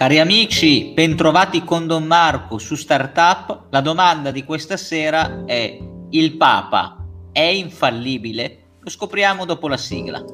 Cari 0.00 0.18
amici, 0.18 0.92
bentrovati 0.94 1.62
con 1.62 1.86
Don 1.86 2.04
Marco 2.04 2.56
su 2.56 2.74
Startup. 2.74 3.66
La 3.68 3.82
domanda 3.82 4.30
di 4.30 4.44
questa 4.44 4.78
sera 4.78 5.44
è: 5.44 5.78
il 6.08 6.38
Papa 6.38 7.04
è 7.30 7.42
infallibile? 7.42 8.76
Lo 8.80 8.88
scopriamo 8.88 9.44
dopo 9.44 9.68
la 9.68 9.76
sigla. 9.76 10.24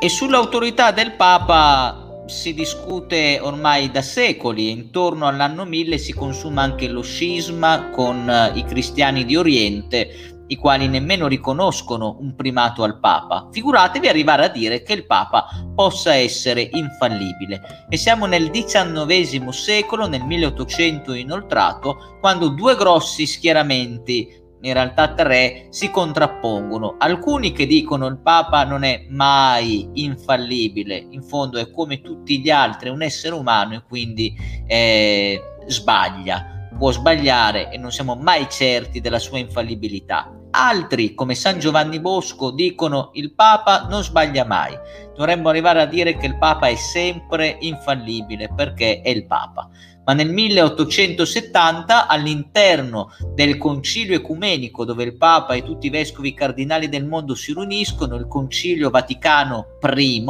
E 0.00 0.08
sull'autorità 0.08 0.92
del 0.92 1.14
Papa 1.14 2.22
si 2.26 2.54
discute 2.54 3.40
ormai 3.42 3.90
da 3.90 4.00
secoli, 4.00 4.70
intorno 4.70 5.26
all'anno 5.26 5.64
1000 5.64 5.98
si 5.98 6.14
consuma 6.14 6.62
anche 6.62 6.86
lo 6.86 7.02
scisma 7.02 7.90
con 7.90 8.30
eh, 8.30 8.52
i 8.54 8.64
cristiani 8.64 9.24
di 9.24 9.34
Oriente, 9.34 10.44
i 10.46 10.54
quali 10.54 10.86
nemmeno 10.86 11.26
riconoscono 11.26 12.16
un 12.20 12.36
primato 12.36 12.84
al 12.84 13.00
Papa. 13.00 13.48
Figuratevi 13.50 14.06
arrivare 14.06 14.44
a 14.44 14.48
dire 14.50 14.84
che 14.84 14.92
il 14.92 15.04
Papa 15.04 15.48
possa 15.74 16.14
essere 16.14 16.68
infallibile. 16.74 17.86
E 17.88 17.96
siamo 17.96 18.26
nel 18.26 18.50
XIX 18.50 19.48
secolo, 19.48 20.06
nel 20.06 20.22
1800 20.22 21.12
inoltrato, 21.12 22.18
quando 22.20 22.50
due 22.50 22.76
grossi 22.76 23.26
schieramenti 23.26 24.46
in 24.60 24.72
realtà 24.72 25.12
tre, 25.14 25.66
si 25.70 25.90
contrappongono. 25.90 26.96
Alcuni 26.98 27.52
che 27.52 27.66
dicono 27.66 28.06
il 28.06 28.18
Papa 28.18 28.64
non 28.64 28.82
è 28.82 29.06
mai 29.08 29.88
infallibile, 29.94 31.06
in 31.10 31.22
fondo 31.22 31.58
è 31.58 31.70
come 31.70 32.00
tutti 32.00 32.40
gli 32.40 32.50
altri, 32.50 32.88
un 32.88 33.02
essere 33.02 33.34
umano 33.34 33.74
e 33.74 33.82
quindi 33.86 34.36
eh, 34.66 35.40
sbaglia, 35.66 36.70
può 36.76 36.90
sbagliare 36.90 37.70
e 37.70 37.78
non 37.78 37.92
siamo 37.92 38.14
mai 38.14 38.48
certi 38.48 39.00
della 39.00 39.18
sua 39.18 39.38
infallibilità. 39.38 40.32
Altri, 40.50 41.14
come 41.14 41.34
San 41.34 41.58
Giovanni 41.58 42.00
Bosco, 42.00 42.50
dicono 42.50 43.10
il 43.12 43.34
Papa 43.34 43.86
non 43.88 44.02
sbaglia 44.02 44.44
mai. 44.44 44.76
Dovremmo 45.14 45.50
arrivare 45.50 45.82
a 45.82 45.86
dire 45.86 46.16
che 46.16 46.26
il 46.26 46.38
Papa 46.38 46.68
è 46.68 46.74
sempre 46.74 47.58
infallibile 47.60 48.50
perché 48.54 49.02
è 49.02 49.10
il 49.10 49.26
Papa 49.26 49.68
ma 50.08 50.14
nel 50.14 50.32
1870 50.32 52.06
all'interno 52.06 53.10
del 53.34 53.58
concilio 53.58 54.16
ecumenico 54.16 54.86
dove 54.86 55.04
il 55.04 55.18
Papa 55.18 55.52
e 55.52 55.62
tutti 55.62 55.88
i 55.88 55.90
vescovi 55.90 56.32
cardinali 56.32 56.88
del 56.88 57.04
mondo 57.04 57.34
si 57.34 57.52
riuniscono, 57.52 58.16
il 58.16 58.26
concilio 58.26 58.88
Vaticano 58.88 59.76
I, 59.82 60.24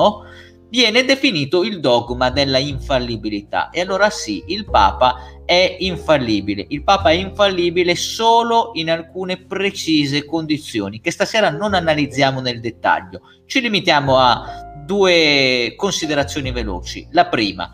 viene 0.69 1.05
definito 1.05 1.63
il 1.63 1.79
dogma 1.79 2.29
della 2.31 2.59
infallibilità. 2.59 3.71
E 3.71 3.81
allora 3.81 4.11
sì, 4.11 4.43
il 4.49 4.69
Papa 4.69 5.15
è 5.45 5.77
infallibile. 5.79 6.67
Il 6.71 6.83
Papa 6.83 7.11
è 7.11 7.15
infallibile 7.15 7.95
solo 7.95 8.73
in 8.75 8.91
alcune 8.91 9.45
precise 9.45 10.25
condizioni 10.25 11.01
che 11.01 11.13
stasera 11.13 11.51
non 11.51 11.75
analizziamo 11.75 12.41
nel 12.41 12.59
dettaglio. 12.59 13.21
Ci 13.47 13.61
limitiamo 13.61 14.19
a 14.19 14.73
due 14.85 15.75
considerazioni 15.77 16.51
veloci. 16.51 17.07
La 17.13 17.27
prima, 17.27 17.71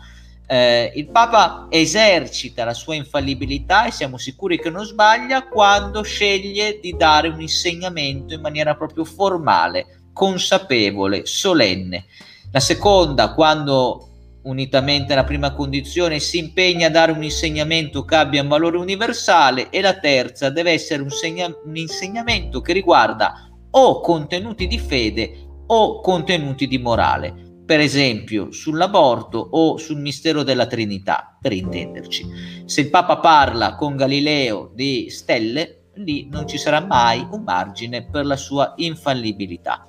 eh, 0.47 0.91
il 0.95 1.07
Papa 1.07 1.67
esercita 1.69 2.63
la 2.63 2.73
sua 2.73 2.95
infallibilità 2.95 3.85
e 3.85 3.91
siamo 3.91 4.17
sicuri 4.17 4.59
che 4.59 4.69
non 4.69 4.85
sbaglia 4.85 5.47
quando 5.47 6.03
sceglie 6.03 6.79
di 6.79 6.95
dare 6.95 7.29
un 7.29 7.41
insegnamento 7.41 8.33
in 8.33 8.41
maniera 8.41 8.75
proprio 8.75 9.05
formale, 9.05 10.09
consapevole, 10.13 11.25
solenne. 11.25 12.05
La 12.51 12.59
seconda, 12.59 13.33
quando 13.33 14.09
unitamente 14.43 15.13
alla 15.13 15.23
prima 15.23 15.53
condizione 15.53 16.19
si 16.19 16.37
impegna 16.37 16.87
a 16.87 16.91
dare 16.91 17.11
un 17.11 17.23
insegnamento 17.23 18.05
che 18.05 18.15
abbia 18.15 18.43
un 18.43 18.47
valore 18.47 18.77
universale 18.77 19.69
e 19.71 19.81
la 19.81 19.97
terza 19.97 20.49
deve 20.49 20.71
essere 20.71 21.01
un, 21.01 21.09
segna- 21.09 21.51
un 21.63 21.75
insegnamento 21.75 22.61
che 22.61 22.71
riguarda 22.71 23.49
o 23.71 23.99
contenuti 24.01 24.67
di 24.67 24.77
fede 24.77 25.45
o 25.67 25.99
contenuti 25.99 26.67
di 26.67 26.77
morale 26.77 27.44
per 27.65 27.79
esempio 27.79 28.51
sull'aborto 28.51 29.39
o 29.39 29.77
sul 29.77 29.99
mistero 29.99 30.43
della 30.43 30.67
Trinità, 30.67 31.35
per 31.41 31.51
intenderci. 31.51 32.63
Se 32.65 32.81
il 32.81 32.89
Papa 32.89 33.17
parla 33.17 33.75
con 33.75 33.95
Galileo 33.95 34.71
di 34.73 35.07
stelle, 35.09 35.79
lì 35.95 36.27
non 36.29 36.47
ci 36.47 36.57
sarà 36.57 36.79
mai 36.79 37.25
un 37.31 37.41
margine 37.41 38.03
per 38.03 38.25
la 38.25 38.35
sua 38.35 38.73
infallibilità. 38.77 39.87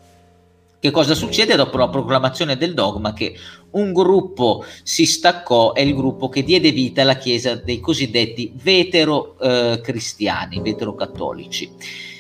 Che 0.79 0.91
cosa 0.91 1.15
succede 1.15 1.57
dopo 1.57 1.79
la 1.79 1.89
proclamazione 1.89 2.57
del 2.57 2.73
dogma? 2.73 3.13
Che 3.13 3.35
un 3.73 3.93
gruppo 3.93 4.65
si 4.83 5.05
staccò, 5.05 5.73
è 5.73 5.81
il 5.81 5.95
gruppo 5.95 6.29
che 6.29 6.45
diede 6.45 6.71
vita 6.71 7.03
alla 7.03 7.17
Chiesa 7.17 7.57
dei 7.57 7.81
cosiddetti 7.81 8.53
vetero 8.55 9.39
eh, 9.39 9.81
cristiani, 9.83 10.61
vetero 10.61 10.95
cattolici 10.95 12.15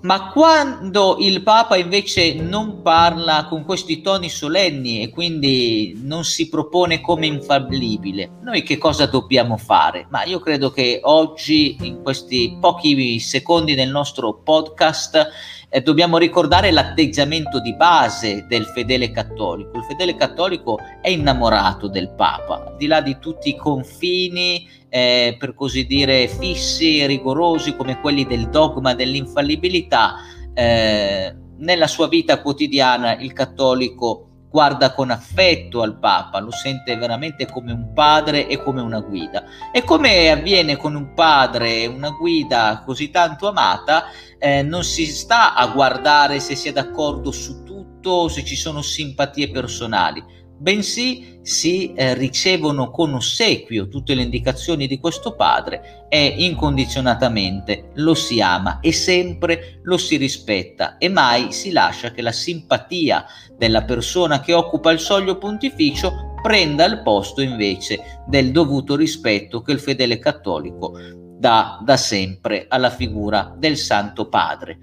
ma 0.00 0.30
quando 0.30 1.16
il 1.18 1.42
Papa 1.42 1.76
invece 1.76 2.34
non 2.34 2.82
parla 2.82 3.46
con 3.48 3.64
questi 3.64 4.00
toni 4.00 4.28
solenni 4.28 5.02
e 5.02 5.10
quindi 5.10 6.00
non 6.04 6.24
si 6.24 6.48
propone 6.48 7.00
come 7.00 7.26
infallibile, 7.26 8.30
noi 8.42 8.62
che 8.62 8.78
cosa 8.78 9.06
dobbiamo 9.06 9.56
fare? 9.56 10.06
Ma 10.10 10.24
io 10.24 10.38
credo 10.38 10.70
che 10.70 11.00
oggi, 11.02 11.76
in 11.80 12.02
questi 12.02 12.56
pochi 12.60 13.18
secondi 13.18 13.74
del 13.74 13.90
nostro 13.90 14.40
podcast, 14.44 15.30
eh, 15.70 15.80
dobbiamo 15.82 16.16
ricordare 16.16 16.70
l'atteggiamento 16.70 17.60
di 17.60 17.74
base 17.74 18.46
del 18.48 18.64
fedele 18.66 19.10
cattolico. 19.10 19.76
Il 19.76 19.84
fedele 19.84 20.16
cattolico 20.16 20.78
è 21.02 21.08
innamorato 21.10 21.88
del 21.88 22.10
Papa, 22.10 22.67
di 22.78 22.86
là 22.86 23.02
di 23.02 23.18
tutti 23.18 23.50
i 23.50 23.56
confini, 23.56 24.66
eh, 24.88 25.36
per 25.38 25.54
così 25.54 25.84
dire, 25.84 26.28
fissi 26.28 27.04
rigorosi 27.04 27.76
come 27.76 28.00
quelli 28.00 28.26
del 28.26 28.48
dogma 28.48 28.94
dell'infallibilità. 28.94 30.14
Eh, 30.54 31.36
nella 31.58 31.86
sua 31.86 32.08
vita 32.08 32.40
quotidiana 32.40 33.16
il 33.16 33.32
cattolico 33.32 34.28
guarda 34.50 34.94
con 34.94 35.10
affetto 35.10 35.82
al 35.82 35.98
Papa, 35.98 36.40
lo 36.40 36.50
sente 36.50 36.96
veramente 36.96 37.46
come 37.46 37.72
un 37.72 37.92
padre 37.92 38.48
e 38.48 38.62
come 38.62 38.80
una 38.80 39.00
guida. 39.00 39.44
E 39.72 39.82
come 39.84 40.30
avviene 40.30 40.76
con 40.76 40.94
un 40.94 41.12
padre 41.14 41.82
e 41.82 41.86
una 41.86 42.10
guida 42.10 42.82
così 42.84 43.10
tanto 43.10 43.48
amata, 43.48 44.04
eh, 44.38 44.62
non 44.62 44.84
si 44.84 45.06
sta 45.06 45.54
a 45.54 45.66
guardare 45.68 46.40
se 46.40 46.54
si 46.54 46.68
è 46.68 46.72
d'accordo 46.72 47.30
su 47.30 47.62
tutto 47.62 48.28
se 48.28 48.44
ci 48.44 48.56
sono 48.56 48.80
simpatie 48.80 49.50
personali, 49.50 50.22
bensì 50.58 51.38
si 51.42 51.94
eh, 51.94 52.14
ricevono 52.14 52.90
con 52.90 53.14
ossequio 53.14 53.88
tutte 53.88 54.14
le 54.14 54.22
indicazioni 54.22 54.86
di 54.86 54.98
questo 54.98 55.34
padre 55.34 56.06
e 56.08 56.34
incondizionatamente 56.38 57.90
lo 57.94 58.14
si 58.14 58.40
ama 58.40 58.80
e 58.80 58.92
sempre 58.92 59.80
lo 59.82 59.96
si 59.96 60.16
rispetta 60.16 60.98
e 60.98 61.08
mai 61.08 61.52
si 61.52 61.70
lascia 61.70 62.10
che 62.10 62.22
la 62.22 62.32
simpatia 62.32 63.24
della 63.56 63.84
persona 63.84 64.40
che 64.40 64.52
occupa 64.52 64.90
il 64.90 65.00
soglio 65.00 65.38
pontificio 65.38 66.34
prenda 66.42 66.84
il 66.84 67.02
posto 67.02 67.40
invece 67.40 68.22
del 68.26 68.50
dovuto 68.50 68.94
rispetto 68.94 69.62
che 69.62 69.72
il 69.72 69.80
fedele 69.80 70.18
cattolico 70.18 71.26
dà 71.38 71.78
da 71.80 71.96
sempre 71.96 72.66
alla 72.68 72.90
figura 72.90 73.54
del 73.56 73.76
Santo 73.76 74.28
Padre. 74.28 74.78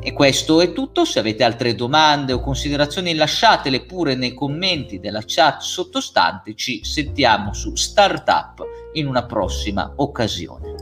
E 0.00 0.12
questo 0.12 0.60
è 0.60 0.72
tutto, 0.72 1.04
se 1.04 1.20
avete 1.20 1.44
altre 1.44 1.74
domande 1.74 2.32
o 2.32 2.40
considerazioni 2.40 3.14
lasciatele 3.14 3.84
pure 3.84 4.16
nei 4.16 4.34
commenti 4.34 4.98
della 4.98 5.22
chat 5.24 5.60
sottostante, 5.60 6.54
ci 6.54 6.84
sentiamo 6.84 7.54
su 7.54 7.74
Startup 7.76 8.62
in 8.94 9.06
una 9.06 9.24
prossima 9.24 9.92
occasione. 9.96 10.74